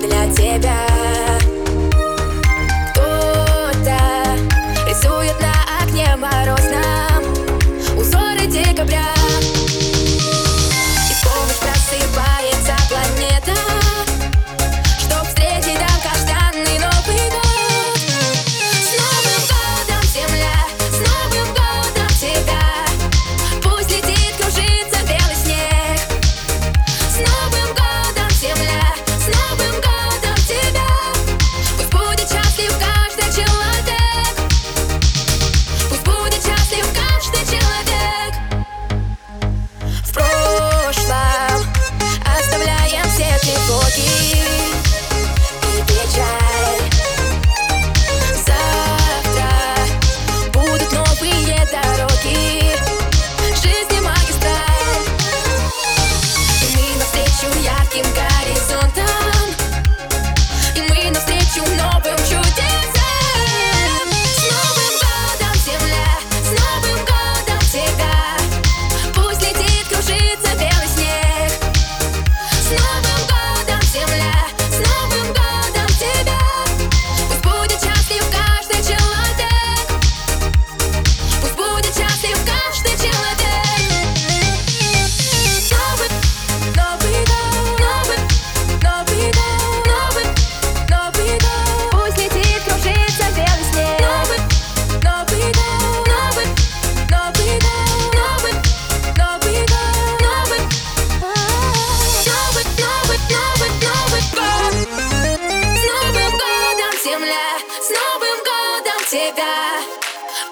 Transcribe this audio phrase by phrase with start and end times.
[0.00, 0.78] для тебя.
[2.92, 3.98] Кто-то
[4.88, 5.52] рисует на
[5.82, 6.63] окне мороз.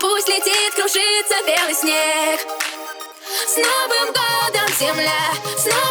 [0.00, 2.40] Пусть летит, кружится белый снег
[3.46, 5.32] С Новым годом, земля!
[5.56, 5.81] С Новым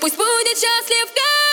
[0.00, 1.49] Пусть будет счастлив каждый.